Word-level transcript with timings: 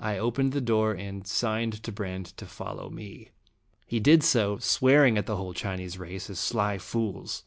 I 0.00 0.18
opened 0.18 0.50
the 0.52 0.60
door, 0.60 0.92
and 0.92 1.24
signed 1.24 1.80
to 1.84 1.92
Brande 1.92 2.36
to 2.38 2.46
follow 2.46 2.90
me. 2.90 3.30
He 3.86 4.00
did 4.00 4.24
so, 4.24 4.58
swearing 4.58 5.16
at 5.16 5.26
the 5.26 5.36
whole 5.36 5.54
Chinese 5.54 5.98
race 6.00 6.28
as 6.28 6.40
sly 6.40 6.78
fools. 6.78 7.44